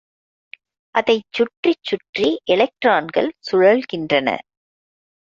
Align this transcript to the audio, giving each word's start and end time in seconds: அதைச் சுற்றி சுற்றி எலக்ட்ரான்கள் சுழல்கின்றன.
அதைச் 0.95 1.27
சுற்றி 1.31 1.73
சுற்றி 1.81 2.41
எலக்ட்ரான்கள் 2.45 3.29
சுழல்கின்றன. 3.51 4.27